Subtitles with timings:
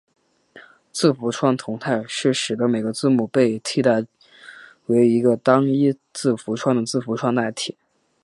[0.91, 4.03] 字符串同态是使得每个字母被替代
[4.87, 7.77] 为一个单一字符串的字符串代换。